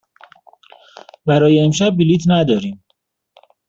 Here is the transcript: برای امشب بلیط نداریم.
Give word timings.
برای 1.25 1.59
امشب 1.59 1.89
بلیط 1.89 2.23
نداریم. 2.27 2.83